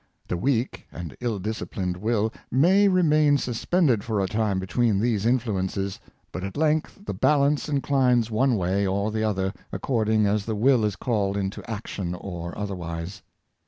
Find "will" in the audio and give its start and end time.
1.97-2.33, 10.55-10.83